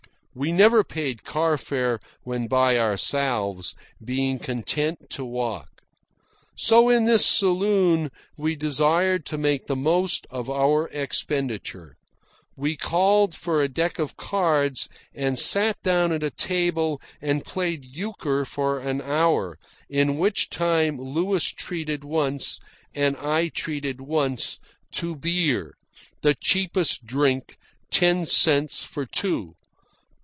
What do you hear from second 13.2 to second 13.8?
for a